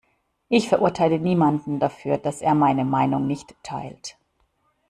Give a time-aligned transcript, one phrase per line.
[0.49, 4.17] Ich verurteile niemanden dafür, dass er meine Meinung nicht teilt.